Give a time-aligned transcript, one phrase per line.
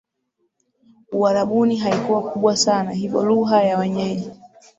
[1.11, 4.31] Uarabuni haikuwa kubwa sana hivyo lugha ya wenyeji